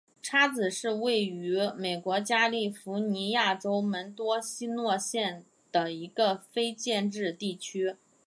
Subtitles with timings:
[0.19, 7.95] 叉子是位于美国加利福尼亚州门多西诺县的一个非建制地区。